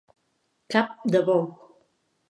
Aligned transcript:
Cap 0.75 0.97
de 1.17 1.23
bou. 1.31 1.49